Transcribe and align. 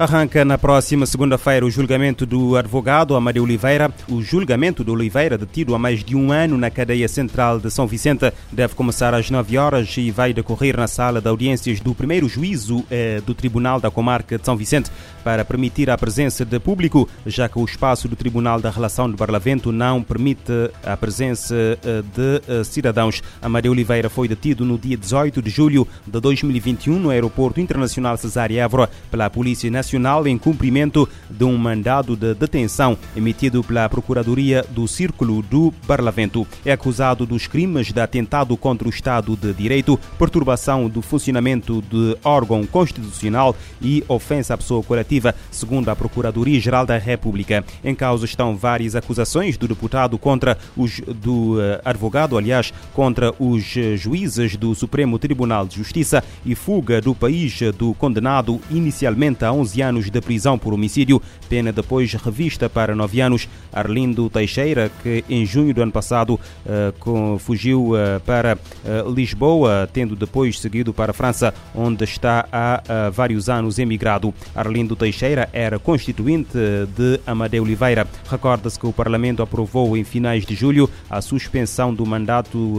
Arranca 0.00 0.46
na 0.46 0.56
próxima 0.56 1.04
segunda-feira 1.04 1.66
o 1.66 1.70
julgamento 1.70 2.24
do 2.24 2.56
advogado 2.56 3.14
Amadeu 3.14 3.42
Oliveira. 3.42 3.92
O 4.08 4.22
julgamento 4.22 4.82
do 4.82 4.94
Oliveira, 4.94 5.36
detido 5.36 5.74
há 5.74 5.78
mais 5.78 6.02
de 6.02 6.16
um 6.16 6.32
ano 6.32 6.56
na 6.56 6.70
cadeia 6.70 7.06
central 7.06 7.60
de 7.60 7.70
São 7.70 7.86
Vicente, 7.86 8.32
deve 8.50 8.74
começar 8.74 9.12
às 9.12 9.28
9 9.28 9.58
horas 9.58 9.94
e 9.98 10.10
vai 10.10 10.32
decorrer 10.32 10.74
na 10.74 10.88
sala 10.88 11.20
de 11.20 11.28
audiências 11.28 11.80
do 11.80 11.94
primeiro 11.94 12.30
juízo 12.30 12.82
eh, 12.90 13.20
do 13.26 13.34
Tribunal 13.34 13.78
da 13.78 13.90
Comarca 13.90 14.38
de 14.38 14.44
São 14.46 14.56
Vicente 14.56 14.90
para 15.22 15.44
permitir 15.44 15.90
a 15.90 15.98
presença 15.98 16.46
de 16.46 16.58
público, 16.58 17.06
já 17.26 17.46
que 17.46 17.58
o 17.58 17.64
espaço 17.66 18.08
do 18.08 18.16
Tribunal 18.16 18.58
da 18.58 18.70
Relação 18.70 19.10
de 19.10 19.18
Barlavento 19.18 19.70
não 19.70 20.02
permite 20.02 20.50
a 20.82 20.96
presença 20.96 21.54
eh, 21.54 22.02
de 22.16 22.42
eh, 22.48 22.64
cidadãos. 22.64 23.22
Amadeu 23.42 23.72
Oliveira 23.72 24.08
foi 24.08 24.26
detido 24.26 24.64
no 24.64 24.78
dia 24.78 24.96
18 24.96 25.42
de 25.42 25.50
julho 25.50 25.86
de 26.06 26.18
2021 26.18 26.98
no 26.98 27.10
Aeroporto 27.10 27.60
Internacional 27.60 28.16
Cesária 28.16 28.62
Évora 28.62 28.88
pela 29.10 29.28
Polícia 29.28 29.70
Nacional 29.70 29.89
Nacional 29.90 30.28
em 30.28 30.38
cumprimento 30.38 31.08
de 31.28 31.42
um 31.42 31.56
mandado 31.56 32.14
de 32.14 32.32
detenção 32.32 32.96
emitido 33.16 33.64
pela 33.64 33.88
Procuradoria 33.88 34.64
do 34.70 34.86
Círculo 34.86 35.42
do 35.42 35.72
Parlamento. 35.84 36.46
É 36.64 36.70
acusado 36.70 37.26
dos 37.26 37.48
crimes 37.48 37.90
de 37.90 38.00
atentado 38.00 38.56
contra 38.56 38.86
o 38.86 38.90
Estado 38.90 39.36
de 39.36 39.52
Direito, 39.52 39.98
perturbação 40.16 40.88
do 40.88 41.02
funcionamento 41.02 41.82
de 41.82 42.16
órgão 42.22 42.64
constitucional 42.64 43.56
e 43.82 44.04
ofensa 44.06 44.54
à 44.54 44.56
pessoa 44.56 44.80
coletiva, 44.80 45.34
segundo 45.50 45.88
a 45.88 45.96
Procuradoria-Geral 45.96 46.86
da 46.86 46.96
República. 46.96 47.64
Em 47.82 47.94
causa 47.94 48.26
estão 48.26 48.56
várias 48.56 48.94
acusações 48.94 49.56
do 49.56 49.66
deputado 49.66 50.16
contra 50.18 50.56
os 50.76 51.00
do 51.00 51.60
eh, 51.60 51.80
advogado, 51.84 52.38
aliás, 52.38 52.72
contra 52.94 53.34
os 53.40 53.76
eh, 53.76 53.96
juízes 53.96 54.56
do 54.56 54.72
Supremo 54.72 55.18
Tribunal 55.18 55.66
de 55.66 55.76
Justiça 55.76 56.22
e 56.46 56.54
fuga 56.54 57.00
do 57.00 57.12
país 57.12 57.58
do 57.76 57.92
condenado 57.94 58.60
inicialmente 58.70 59.44
a 59.44 59.52
11 59.52 59.79
anos 59.80 60.10
de 60.10 60.20
prisão 60.20 60.58
por 60.58 60.72
homicídio, 60.72 61.20
pena 61.48 61.72
depois 61.72 62.12
revista 62.14 62.68
para 62.68 62.94
9 62.94 63.20
anos. 63.20 63.48
Arlindo 63.72 64.28
Teixeira, 64.28 64.90
que 65.02 65.24
em 65.28 65.46
junho 65.46 65.72
do 65.72 65.82
ano 65.82 65.92
passado 65.92 66.34
uh, 66.34 67.38
fugiu 67.38 67.92
uh, 67.92 68.20
para 68.24 68.56
uh, 68.56 69.10
Lisboa, 69.12 69.88
tendo 69.92 70.16
depois 70.16 70.58
seguido 70.58 70.92
para 70.92 71.10
a 71.10 71.14
França, 71.14 71.54
onde 71.74 72.04
está 72.04 72.46
há 72.52 73.10
vários 73.12 73.48
anos 73.48 73.78
emigrado. 73.78 74.34
Arlindo 74.54 74.96
Teixeira 74.96 75.48
era 75.52 75.78
constituinte 75.78 76.58
de 76.96 77.20
Amadeu 77.26 77.62
Oliveira. 77.62 78.06
Recorda-se 78.28 78.78
que 78.78 78.86
o 78.86 78.92
Parlamento 78.92 79.42
aprovou 79.42 79.96
em 79.96 80.04
finais 80.04 80.44
de 80.44 80.54
julho 80.54 80.88
a 81.08 81.20
suspensão 81.20 81.94
do 81.94 82.04
mandato 82.04 82.78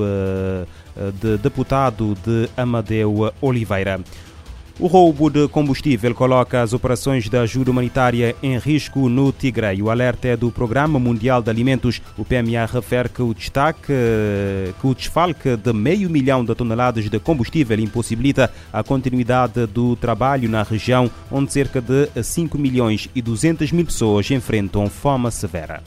de 1.21 1.37
deputado 1.37 2.15
de 2.25 2.49
Amadeu 2.57 3.31
Oliveira. 3.41 4.01
O 4.81 4.87
roubo 4.87 5.29
de 5.29 5.47
combustível 5.47 6.15
coloca 6.15 6.59
as 6.59 6.73
operações 6.73 7.29
de 7.29 7.37
ajuda 7.37 7.69
humanitária 7.69 8.35
em 8.41 8.57
risco 8.57 9.07
no 9.07 9.31
Tigray. 9.31 9.79
O 9.79 9.91
alerta 9.91 10.29
é 10.29 10.35
do 10.35 10.49
Programa 10.49 10.97
Mundial 10.97 11.39
de 11.39 11.51
Alimentos. 11.51 12.01
O 12.17 12.25
PMA 12.25 12.65
refere 12.65 13.07
que 13.07 13.21
o 13.21 13.31
destaque, 13.31 13.93
que 14.81 14.87
o 14.87 14.95
desfalque 14.95 15.55
de 15.55 15.71
meio 15.71 16.09
milhão 16.09 16.43
de 16.43 16.55
toneladas 16.55 17.07
de 17.07 17.19
combustível 17.19 17.79
impossibilita 17.79 18.51
a 18.73 18.81
continuidade 18.81 19.67
do 19.67 19.95
trabalho 19.95 20.49
na 20.49 20.63
região, 20.63 21.11
onde 21.31 21.53
cerca 21.53 21.79
de 21.79 22.09
5 22.23 22.57
milhões 22.57 23.07
e 23.13 23.21
200 23.21 23.71
mil 23.71 23.85
pessoas 23.85 24.31
enfrentam 24.31 24.89
fome 24.89 25.29
severa. 25.29 25.83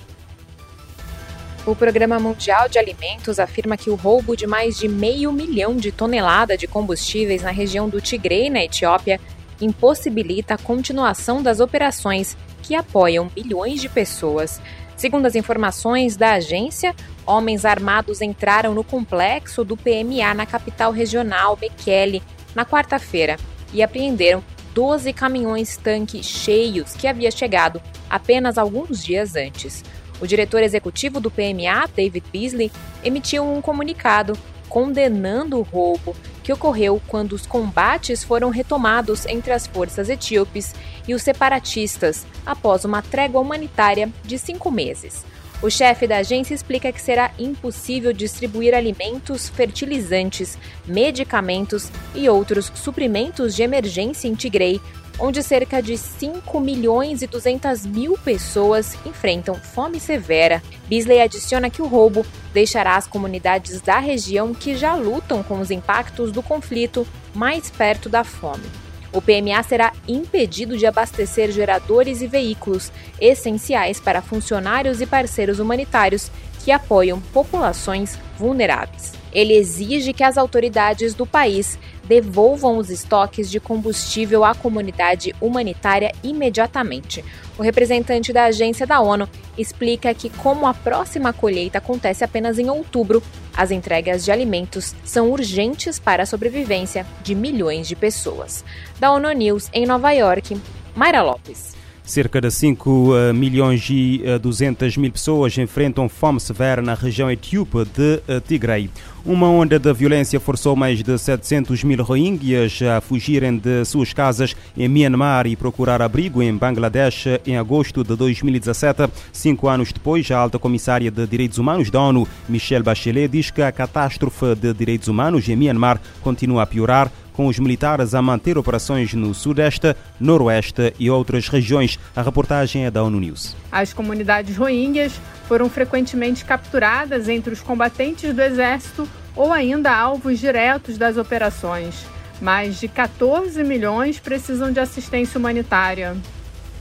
O 1.66 1.74
Programa 1.74 2.18
Mundial 2.18 2.68
de 2.68 2.78
Alimentos 2.78 3.38
afirma 3.38 3.74
que 3.74 3.88
o 3.88 3.94
roubo 3.94 4.36
de 4.36 4.46
mais 4.46 4.76
de 4.76 4.86
meio 4.86 5.32
milhão 5.32 5.74
de 5.74 5.90
toneladas 5.90 6.58
de 6.58 6.66
combustíveis 6.66 7.42
na 7.42 7.50
região 7.50 7.88
do 7.88 8.02
Tigre, 8.02 8.50
na 8.50 8.62
Etiópia, 8.62 9.18
impossibilita 9.58 10.54
a 10.54 10.58
continuação 10.58 11.42
das 11.42 11.60
operações 11.60 12.36
que 12.62 12.74
apoiam 12.74 13.28
bilhões 13.28 13.80
de 13.80 13.88
pessoas. 13.88 14.60
Segundo 14.94 15.24
as 15.24 15.34
informações 15.34 16.18
da 16.18 16.34
agência, 16.34 16.94
homens 17.24 17.64
armados 17.64 18.20
entraram 18.20 18.74
no 18.74 18.84
complexo 18.84 19.64
do 19.64 19.74
PMA 19.74 20.34
na 20.34 20.44
capital 20.44 20.92
regional, 20.92 21.56
Mekele, 21.58 22.22
na 22.54 22.66
quarta-feira 22.66 23.38
e 23.72 23.82
apreenderam 23.82 24.44
12 24.74 25.14
caminhões-tanque 25.14 26.22
cheios 26.22 26.92
que 26.92 27.06
havia 27.06 27.30
chegado 27.30 27.80
apenas 28.10 28.58
alguns 28.58 29.02
dias 29.02 29.34
antes. 29.34 29.82
O 30.20 30.26
diretor 30.26 30.62
executivo 30.62 31.20
do 31.20 31.30
PMA, 31.30 31.88
David 31.94 32.24
Beasley, 32.32 32.70
emitiu 33.02 33.44
um 33.44 33.60
comunicado 33.60 34.38
condenando 34.68 35.58
o 35.58 35.62
roubo 35.62 36.16
que 36.42 36.52
ocorreu 36.52 37.00
quando 37.06 37.32
os 37.32 37.46
combates 37.46 38.24
foram 38.24 38.50
retomados 38.50 39.24
entre 39.26 39.52
as 39.52 39.66
forças 39.66 40.08
etíopes 40.08 40.74
e 41.06 41.14
os 41.14 41.22
separatistas 41.22 42.26
após 42.44 42.84
uma 42.84 43.00
trégua 43.00 43.40
humanitária 43.40 44.10
de 44.24 44.38
cinco 44.38 44.70
meses. 44.70 45.24
O 45.62 45.70
chefe 45.70 46.06
da 46.06 46.18
agência 46.18 46.54
explica 46.54 46.92
que 46.92 47.00
será 47.00 47.30
impossível 47.38 48.12
distribuir 48.12 48.74
alimentos, 48.74 49.48
fertilizantes, 49.48 50.58
medicamentos 50.84 51.90
e 52.14 52.28
outros 52.28 52.70
suprimentos 52.74 53.54
de 53.54 53.62
emergência 53.62 54.28
em 54.28 54.34
Tigray 54.34 54.80
onde 55.18 55.42
cerca 55.42 55.82
de 55.82 55.96
5 55.96 56.60
milhões 56.60 57.22
e 57.22 57.26
200 57.26 57.86
mil 57.86 58.18
pessoas 58.18 58.96
enfrentam 59.06 59.54
fome 59.54 60.00
severa. 60.00 60.62
Beasley 60.88 61.20
adiciona 61.20 61.70
que 61.70 61.82
o 61.82 61.86
roubo 61.86 62.26
deixará 62.52 62.96
as 62.96 63.06
comunidades 63.06 63.80
da 63.80 63.98
região 63.98 64.52
que 64.54 64.76
já 64.76 64.94
lutam 64.94 65.42
com 65.42 65.60
os 65.60 65.70
impactos 65.70 66.32
do 66.32 66.42
conflito 66.42 67.06
mais 67.34 67.70
perto 67.70 68.08
da 68.08 68.24
fome. 68.24 68.64
O 69.12 69.22
PMA 69.22 69.62
será 69.62 69.92
impedido 70.08 70.76
de 70.76 70.86
abastecer 70.86 71.52
geradores 71.52 72.20
e 72.20 72.26
veículos 72.26 72.90
essenciais 73.20 74.00
para 74.00 74.20
funcionários 74.20 75.00
e 75.00 75.06
parceiros 75.06 75.60
humanitários 75.60 76.32
que 76.64 76.72
apoiam 76.72 77.20
populações 77.20 78.18
vulneráveis. 78.36 79.12
Ele 79.32 79.52
exige 79.54 80.12
que 80.12 80.24
as 80.24 80.36
autoridades 80.36 81.14
do 81.14 81.26
país 81.26 81.78
devolvam 82.06 82.78
os 82.78 82.90
estoques 82.90 83.50
de 83.50 83.58
combustível 83.58 84.44
à 84.44 84.54
comunidade 84.54 85.34
humanitária 85.40 86.12
imediatamente. 86.22 87.24
O 87.56 87.62
representante 87.62 88.32
da 88.32 88.44
agência 88.44 88.86
da 88.86 89.00
ONU 89.00 89.28
explica 89.56 90.12
que, 90.12 90.28
como 90.28 90.66
a 90.66 90.74
próxima 90.74 91.32
colheita 91.32 91.78
acontece 91.78 92.24
apenas 92.24 92.58
em 92.58 92.68
outubro, 92.68 93.22
as 93.56 93.70
entregas 93.70 94.24
de 94.24 94.32
alimentos 94.32 94.94
são 95.04 95.30
urgentes 95.30 95.98
para 95.98 96.24
a 96.24 96.26
sobrevivência 96.26 97.06
de 97.22 97.34
milhões 97.34 97.86
de 97.86 97.94
pessoas. 97.94 98.64
Da 98.98 99.12
ONU 99.12 99.30
News 99.32 99.68
em 99.72 99.86
Nova 99.86 100.10
York, 100.12 100.56
Mayra 100.94 101.22
Lopes. 101.22 101.74
Cerca 102.04 102.38
de 102.38 102.50
5 102.50 103.16
eh, 103.16 103.32
milhões 103.32 103.88
e 103.88 104.22
200 104.38 104.94
eh, 104.94 105.00
mil 105.00 105.10
pessoas 105.10 105.56
enfrentam 105.56 106.06
fome 106.06 106.38
severa 106.38 106.82
na 106.82 106.92
região 106.92 107.30
etíope 107.30 107.86
de 107.86 108.20
eh, 108.28 108.40
Tigray. 108.40 108.90
Uma 109.26 109.48
onda 109.48 109.78
de 109.78 109.90
violência 109.94 110.38
forçou 110.38 110.76
mais 110.76 111.02
de 111.02 111.16
700 111.16 111.82
mil 111.82 112.04
rohingyas 112.04 112.82
a 112.82 113.00
fugirem 113.00 113.56
de 113.56 113.82
suas 113.86 114.12
casas 114.12 114.54
em 114.76 114.86
Myanmar 114.86 115.46
e 115.46 115.56
procurar 115.56 116.02
abrigo 116.02 116.42
em 116.42 116.54
Bangladesh 116.54 117.40
em 117.46 117.56
agosto 117.56 118.04
de 118.04 118.14
2017. 118.16 119.10
Cinco 119.32 119.66
anos 119.66 119.94
depois, 119.94 120.30
a 120.30 120.36
alta 120.36 120.58
comissária 120.58 121.10
de 121.10 121.26
Direitos 121.26 121.56
Humanos 121.56 121.90
da 121.90 122.02
ONU, 122.02 122.28
Michelle 122.46 122.84
Bachelet, 122.84 123.28
diz 123.28 123.50
que 123.50 123.62
a 123.62 123.72
catástrofe 123.72 124.54
de 124.56 124.74
direitos 124.74 125.08
humanos 125.08 125.48
em 125.48 125.56
Myanmar 125.56 125.98
continua 126.20 126.64
a 126.64 126.66
piorar 126.66 127.10
com 127.34 127.46
os 127.46 127.58
militares 127.58 128.14
a 128.14 128.22
manter 128.22 128.56
operações 128.56 129.12
no 129.12 129.34
Sudeste, 129.34 129.94
Noroeste 130.18 130.94
e 130.98 131.10
outras 131.10 131.48
regiões. 131.48 131.98
A 132.16 132.22
reportagem 132.22 132.86
é 132.86 132.90
da 132.90 133.02
ONU 133.02 133.20
News. 133.20 133.54
As 133.70 133.92
comunidades 133.92 134.56
rohingyas 134.56 135.20
foram 135.46 135.68
frequentemente 135.68 136.44
capturadas 136.44 137.28
entre 137.28 137.52
os 137.52 137.60
combatentes 137.60 138.32
do 138.32 138.40
exército 138.40 139.06
ou 139.36 139.52
ainda 139.52 139.94
alvos 139.94 140.38
diretos 140.38 140.96
das 140.96 141.16
operações. 141.16 142.06
Mais 142.40 142.80
de 142.80 142.88
14 142.88 143.62
milhões 143.62 144.18
precisam 144.18 144.72
de 144.72 144.80
assistência 144.80 145.38
humanitária. 145.38 146.16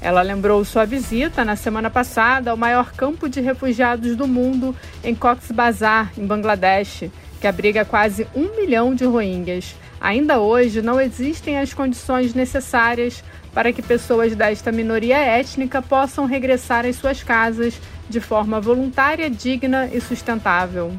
Ela 0.01 0.21
lembrou 0.21 0.65
sua 0.65 0.85
visita 0.85 1.45
na 1.45 1.55
semana 1.55 1.89
passada 1.89 2.51
ao 2.51 2.57
maior 2.57 2.91
campo 2.91 3.29
de 3.29 3.39
refugiados 3.39 4.15
do 4.15 4.27
mundo 4.27 4.75
em 5.03 5.15
Cox's 5.15 5.51
Bazar, 5.51 6.11
em 6.17 6.25
Bangladesh, 6.27 7.05
que 7.39 7.47
abriga 7.47 7.85
quase 7.85 8.27
um 8.35 8.53
milhão 8.55 8.93
de 8.93 9.05
rohingyas. 9.05 9.75
Ainda 10.03 10.37
hoje 10.37 10.81
não 10.81 10.99
existem 10.99 11.57
as 11.57 11.73
condições 11.73 12.33
necessárias 12.33 13.23
para 13.53 13.71
que 13.71 13.81
pessoas 13.81 14.35
desta 14.35 14.69
minoria 14.69 15.17
étnica 15.17 15.81
possam 15.81 16.25
regressar 16.25 16.85
às 16.85 16.97
suas 16.97 17.23
casas 17.23 17.79
de 18.09 18.19
forma 18.19 18.59
voluntária, 18.59 19.29
digna 19.29 19.89
e 19.93 20.01
sustentável. 20.01 20.91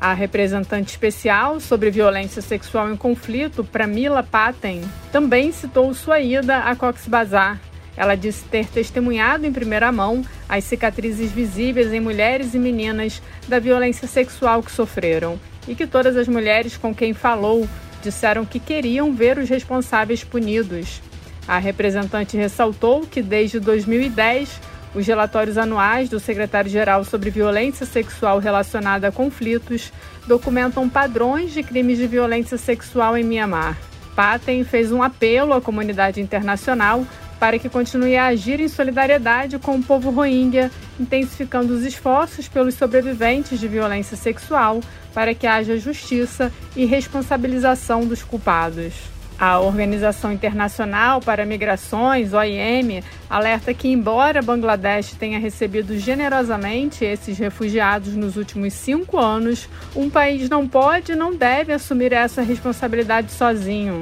A 0.00 0.12
representante 0.12 0.90
especial 0.90 1.58
sobre 1.58 1.90
violência 1.90 2.40
sexual 2.40 2.88
em 2.88 2.96
conflito, 2.96 3.64
Pramila 3.64 4.22
Paten, 4.22 4.80
também 5.10 5.50
citou 5.50 5.92
sua 5.92 6.20
ida 6.20 6.58
a 6.58 6.76
Cox's 6.76 7.08
Bazar. 7.08 7.60
Ela 7.96 8.14
disse 8.14 8.44
ter 8.44 8.68
testemunhado 8.68 9.44
em 9.44 9.52
primeira 9.52 9.90
mão 9.90 10.24
as 10.48 10.62
cicatrizes 10.62 11.32
visíveis 11.32 11.92
em 11.92 11.98
mulheres 11.98 12.54
e 12.54 12.60
meninas 12.60 13.20
da 13.48 13.58
violência 13.58 14.06
sexual 14.06 14.62
que 14.62 14.70
sofreram 14.70 15.36
e 15.66 15.74
que 15.74 15.84
todas 15.84 16.16
as 16.16 16.28
mulheres 16.28 16.76
com 16.76 16.94
quem 16.94 17.12
falou 17.12 17.66
disseram 18.02 18.44
que 18.44 18.58
queriam 18.58 19.12
ver 19.14 19.38
os 19.38 19.48
responsáveis 19.48 20.22
punidos. 20.24 21.00
A 21.46 21.58
representante 21.58 22.36
ressaltou 22.36 23.02
que 23.02 23.22
desde 23.22 23.60
2010 23.60 24.60
os 24.94 25.06
relatórios 25.06 25.58
anuais 25.58 26.08
do 26.08 26.18
secretário-geral 26.18 27.04
sobre 27.04 27.30
violência 27.30 27.84
sexual 27.84 28.38
relacionada 28.38 29.08
a 29.08 29.12
conflitos 29.12 29.92
documentam 30.26 30.88
padrões 30.88 31.52
de 31.52 31.62
crimes 31.62 31.98
de 31.98 32.06
violência 32.06 32.56
sexual 32.56 33.16
em 33.16 33.22
Mianmar. 33.22 33.76
Paten 34.14 34.64
fez 34.64 34.90
um 34.90 35.02
apelo 35.02 35.52
à 35.52 35.60
comunidade 35.60 36.20
internacional 36.20 37.06
para 37.38 37.58
que 37.58 37.68
continue 37.68 38.16
a 38.16 38.26
agir 38.26 38.60
em 38.60 38.68
solidariedade 38.68 39.58
com 39.58 39.76
o 39.76 39.82
povo 39.82 40.10
rohingya, 40.10 40.70
intensificando 40.98 41.74
os 41.74 41.84
esforços 41.84 42.48
pelos 42.48 42.74
sobreviventes 42.74 43.60
de 43.60 43.68
violência 43.68 44.16
sexual 44.16 44.80
para 45.12 45.34
que 45.34 45.46
haja 45.46 45.78
justiça 45.78 46.52
e 46.74 46.84
responsabilização 46.84 48.06
dos 48.06 48.22
culpados. 48.22 48.94
A 49.38 49.60
Organização 49.60 50.32
Internacional 50.32 51.20
para 51.20 51.44
Migrações, 51.44 52.32
OIM, 52.32 53.02
alerta 53.28 53.74
que, 53.74 53.88
embora 53.88 54.40
Bangladesh 54.40 55.12
tenha 55.12 55.38
recebido 55.38 55.98
generosamente 55.98 57.04
esses 57.04 57.36
refugiados 57.36 58.14
nos 58.14 58.36
últimos 58.36 58.72
cinco 58.72 59.18
anos, 59.18 59.68
um 59.94 60.08
país 60.08 60.48
não 60.48 60.66
pode 60.66 61.12
e 61.12 61.16
não 61.16 61.34
deve 61.34 61.74
assumir 61.74 62.14
essa 62.14 62.40
responsabilidade 62.40 63.30
sozinho. 63.30 64.00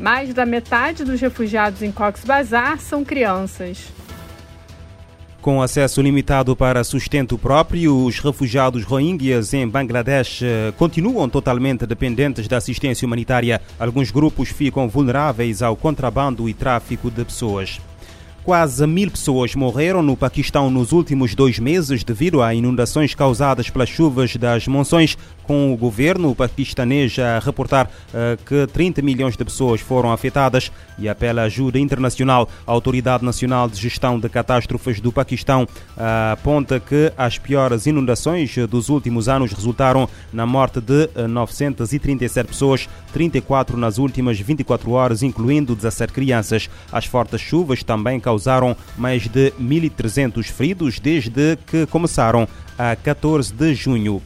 Mais 0.00 0.32
da 0.32 0.46
metade 0.46 1.04
dos 1.04 1.20
refugiados 1.20 1.82
em 1.82 1.92
Cox's 1.92 2.24
Bazar 2.24 2.80
são 2.80 3.04
crianças. 3.04 3.92
Com 5.42 5.60
acesso 5.60 6.00
limitado 6.00 6.56
para 6.56 6.82
sustento 6.84 7.36
próprio, 7.36 8.06
os 8.06 8.18
refugiados 8.18 8.82
rohingyas 8.82 9.52
em 9.52 9.68
Bangladesh 9.68 10.40
eh, 10.42 10.72
continuam 10.78 11.28
totalmente 11.28 11.86
dependentes 11.86 12.48
da 12.48 12.56
assistência 12.56 13.04
humanitária. 13.04 13.60
Alguns 13.78 14.10
grupos 14.10 14.48
ficam 14.48 14.88
vulneráveis 14.88 15.60
ao 15.60 15.76
contrabando 15.76 16.48
e 16.48 16.54
tráfico 16.54 17.10
de 17.10 17.22
pessoas. 17.22 17.78
Quase 18.42 18.86
mil 18.86 19.10
pessoas 19.10 19.54
morreram 19.54 20.02
no 20.02 20.16
Paquistão 20.16 20.70
nos 20.70 20.92
últimos 20.92 21.34
dois 21.34 21.58
meses 21.58 22.02
devido 22.02 22.42
a 22.42 22.54
inundações 22.54 23.14
causadas 23.14 23.68
pelas 23.68 23.90
chuvas 23.90 24.34
das 24.34 24.66
monções, 24.66 25.16
com 25.50 25.72
o 25.72 25.76
governo 25.76 26.32
paquistanês 26.32 27.18
a 27.18 27.40
reportar 27.40 27.90
uh, 28.14 28.40
que 28.44 28.68
30 28.68 29.02
milhões 29.02 29.36
de 29.36 29.44
pessoas 29.44 29.80
foram 29.80 30.12
afetadas 30.12 30.70
e 30.96 31.08
apela 31.08 31.42
ajuda 31.42 31.76
internacional. 31.76 32.48
A 32.64 32.70
Autoridade 32.70 33.24
Nacional 33.24 33.68
de 33.68 33.76
Gestão 33.76 34.16
de 34.16 34.28
Catástrofes 34.28 35.00
do 35.00 35.10
Paquistão 35.10 35.64
uh, 35.64 36.32
aponta 36.34 36.78
que 36.78 37.12
as 37.18 37.36
piores 37.36 37.86
inundações 37.86 38.54
dos 38.68 38.88
últimos 38.88 39.28
anos 39.28 39.52
resultaram 39.52 40.08
na 40.32 40.46
morte 40.46 40.80
de 40.80 41.08
937 41.28 42.46
pessoas, 42.46 42.88
34 43.12 43.76
nas 43.76 43.98
últimas 43.98 44.38
24 44.38 44.88
horas, 44.92 45.20
incluindo 45.20 45.74
17 45.74 46.12
crianças. 46.12 46.70
As 46.92 47.06
fortes 47.06 47.40
chuvas 47.40 47.82
também 47.82 48.20
causaram 48.20 48.76
mais 48.96 49.26
de 49.26 49.50
1.300 49.60 50.44
feridos 50.44 51.00
desde 51.00 51.58
que 51.66 51.86
começaram 51.86 52.46
a 52.78 52.94
14 52.94 53.52
de 53.52 53.74
junho. 53.74 54.22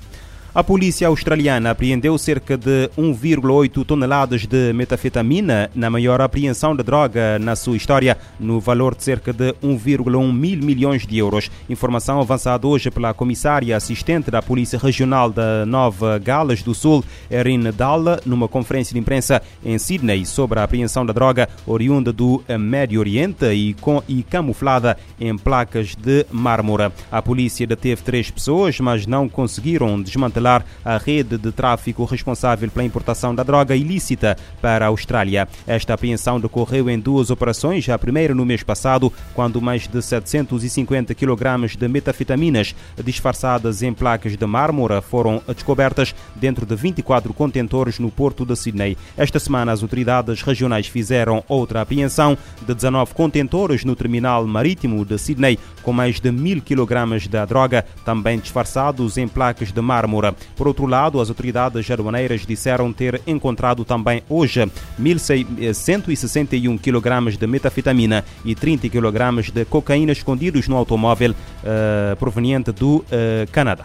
A 0.55 0.63
polícia 0.63 1.09
australiana 1.09 1.73
apreendeu 1.73 2.17
cerca 2.17 2.57
de 2.57 2.89
1,8 2.97 3.85
toneladas 3.85 4.47
de 4.47 4.73
metafetamina, 4.73 5.69
na 5.75 5.91
maior 5.91 6.21
apreensão 6.21 6.77
de 6.77 6.85
droga 6.85 7.41
na 7.41 7.57
sua 7.57 7.77
história, 7.77 8.17
no 8.39 8.61
valor 8.61 8.95
de 8.95 9.03
cerca 9.03 9.33
de 9.33 9.53
1,1 9.55 10.33
mil 10.33 10.59
milhões 10.63 11.05
de 11.05 11.19
euros. 11.19 11.51
Informação 11.69 12.21
avançada 12.21 12.69
hoje 12.69 12.89
pela 12.89 13.13
comissária 13.13 13.77
assistente 13.77 14.31
da 14.31 14.41
Polícia 14.41 14.79
Regional 14.79 15.29
da 15.29 15.67
Nova 15.67 16.21
Gales 16.21 16.63
do 16.63 16.73
Sul, 16.73 17.05
Erin 17.29 17.73
Dalla, 17.77 18.21
numa 18.25 18.47
conferência 18.47 18.95
de 18.95 19.01
imprensa 19.01 19.43
em 19.65 19.77
Sydney 19.77 20.25
sobre 20.25 20.61
a 20.61 20.63
apreensão 20.63 21.05
da 21.05 21.13
droga 21.13 21.49
oriunda 21.67 22.13
do 22.13 22.45
Médio 22.61 23.01
Oriente 23.01 23.47
e, 23.47 23.75
com, 23.75 24.01
e 24.07 24.23
camuflada 24.23 24.97
em 25.19 25.37
placas 25.37 25.97
de 25.97 26.25
mármore. 26.31 26.93
A 27.11 27.21
polícia 27.21 27.67
deteve 27.67 28.03
três 28.03 28.31
pessoas, 28.31 28.79
mas 28.79 29.05
não 29.05 29.29
conseguiram 29.29 30.01
desmantelar 30.01 30.44
a 30.85 30.97
rede 30.99 31.39
de 31.39 31.51
tráfico 31.53 32.05
responsável 32.05 32.71
pela 32.71 32.85
importação 32.85 33.35
da 33.35 33.43
droga 33.43 33.75
ilícita 33.75 34.37
para 34.61 34.85
a 34.85 34.89
Austrália. 34.89 35.49
Esta 35.67 35.95
apreensão 35.95 36.41
decorreu 36.41 36.91
em 36.91 36.99
duas 36.99 37.31
operações, 37.31 37.89
a 37.89 37.99
primeira 37.99 38.35
no 38.35 38.45
mês 38.45 38.63
passado, 38.63 39.13
quando 39.35 39.61
mais 39.61 39.87
de 39.87 40.03
750 40.03 41.15
kg 41.15 41.77
de 41.79 41.89
metafetaminas 41.89 42.75
disfarçadas 43.03 43.83
em 43.83 43.93
placas 43.93 44.37
de 44.37 44.47
mármore 44.47 45.01
foram 45.01 45.43
descobertas 45.47 46.15
dentro 46.35 46.67
de 46.67 46.75
24 46.75 47.33
contentores 47.33 47.99
no 47.99 48.11
porto 48.11 48.45
de 48.45 48.57
Sydney. 48.57 48.97
Esta 49.17 49.39
semana, 49.39 49.73
as 49.73 49.83
autoridades 49.83 50.43
regionais 50.43 50.87
fizeram 50.87 51.43
outra 51.49 51.81
apreensão 51.81 52.37
de 52.67 52.75
19 52.75 53.15
contentores 53.15 53.85
no 53.85 53.97
terminal 53.97 54.47
marítimo 54.47 55.05
de 55.05 55.19
Sydney, 55.19 55.59
com 55.83 55.93
mais 55.93 56.21
de 56.21 56.31
mil 56.31 56.61
kg 56.61 57.29
da 57.29 57.45
droga, 57.45 57.85
também 58.05 58.39
disfarçados 58.39 59.17
em 59.17 59.29
placas 59.29 59.73
de 59.73 59.81
mármore. 59.81 60.34
Por 60.57 60.69
outro 60.69 60.87
lado, 60.87 61.21
as 61.21 61.29
autoridades 61.29 61.91
aduaneiras 61.91 62.47
disseram 62.47 62.93
ter 62.93 63.21
encontrado 63.27 63.85
também 63.85 64.23
hoje 64.29 64.65
1.161 65.01 66.79
kg 66.79 67.37
de 67.37 67.47
metafetamina 67.47 68.25
e 68.45 68.55
30 68.55 68.89
kg 68.89 69.43
de 69.53 69.65
cocaína 69.65 70.13
escondidos 70.13 70.69
no 70.69 70.77
automóvel 70.77 71.33
uh, 71.33 72.17
proveniente 72.17 72.73
do 72.73 72.97
uh, 72.97 73.05
Canadá. 73.51 73.85